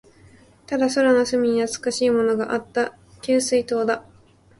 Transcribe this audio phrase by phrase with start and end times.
[0.65, 2.97] ただ、空の隅に懐かしいものがあった。
[3.21, 4.03] 給水塔だ。